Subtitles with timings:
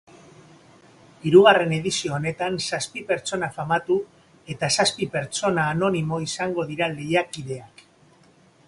[1.31, 3.99] Hirugarren edizio honetan zazpi pertsona famatu
[4.55, 7.89] eta zazpi pertsona anonimo izango dira lehiakideak.